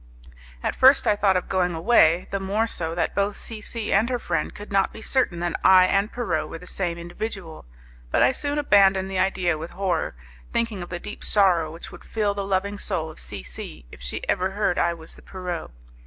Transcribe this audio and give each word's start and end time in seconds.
At 0.63 0.73
first 0.73 1.05
I 1.05 1.15
thought 1.15 1.37
of 1.37 1.47
going 1.47 1.75
away, 1.75 2.27
the 2.31 2.39
more 2.39 2.65
so 2.65 2.95
that 2.95 3.13
both 3.13 3.37
C 3.37 3.61
C 3.61 3.93
and 3.93 4.09
her 4.09 4.17
friend 4.17 4.51
could 4.51 4.71
not 4.71 4.91
be 4.91 4.99
certain 4.99 5.41
that 5.41 5.59
I 5.63 5.85
and 5.85 6.11
Pierrot 6.11 6.49
were 6.49 6.57
the 6.57 6.65
same 6.65 6.97
individual, 6.97 7.65
but 8.09 8.23
I 8.23 8.31
soon 8.31 8.57
abandoned 8.57 9.11
the 9.11 9.19
idea 9.19 9.59
with 9.59 9.69
horror, 9.73 10.15
thinking 10.51 10.81
of 10.81 10.89
the 10.89 10.97
deep 10.99 11.23
sorrow 11.23 11.71
which 11.71 11.91
would 11.91 12.03
fill 12.03 12.33
the 12.33 12.43
loving 12.43 12.79
soul 12.79 13.11
of 13.11 13.19
C 13.19 13.43
C 13.43 13.85
if 13.91 14.01
she 14.01 14.27
ever 14.27 14.49
heard 14.49 14.79
I 14.79 14.95
was 14.95 15.15
the 15.15 15.21
Pierrot. 15.21 15.69